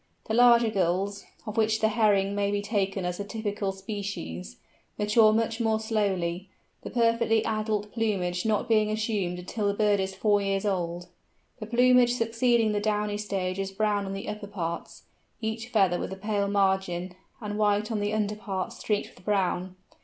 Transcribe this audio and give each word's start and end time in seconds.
The 0.25 0.33
larger 0.33 0.71
Gulls—of 0.71 1.57
which 1.57 1.79
the 1.79 1.89
Herring 1.89 2.29
Gull 2.29 2.33
may 2.35 2.49
be 2.49 2.63
taken 2.63 3.05
as 3.05 3.19
a 3.19 3.23
typical 3.23 3.71
species—mature 3.71 5.31
much 5.31 5.61
more 5.61 5.79
slowly, 5.79 6.49
the 6.81 6.89
perfectly 6.89 7.45
adult 7.45 7.91
plumage 7.91 8.43
not 8.43 8.67
being 8.67 8.89
assumed 8.89 9.37
until 9.37 9.67
the 9.67 9.75
bird 9.75 9.99
is 9.99 10.15
four 10.15 10.41
years 10.41 10.65
old. 10.65 11.09
The 11.59 11.67
plumage 11.67 12.13
succeeding 12.15 12.71
the 12.71 12.79
downy 12.79 13.19
stage 13.19 13.59
is 13.59 13.71
brown 13.71 14.07
on 14.07 14.13
the 14.13 14.27
upper 14.27 14.47
parts, 14.47 15.03
each 15.39 15.67
feather 15.67 15.99
with 15.99 16.11
a 16.11 16.17
pale 16.17 16.47
margin, 16.47 17.13
and 17.39 17.59
white 17.59 17.91
on 17.91 17.99
the 17.99 18.11
under 18.11 18.35
parts 18.35 18.79
streaked 18.79 19.13
with 19.15 19.23
brown. 19.23 19.75